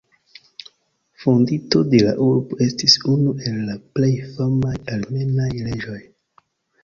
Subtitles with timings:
[1.23, 6.01] Fondinto de la urbo, estis unu el la plej famaj armenaj reĝoj.